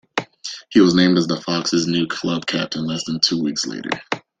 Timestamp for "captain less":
2.47-3.03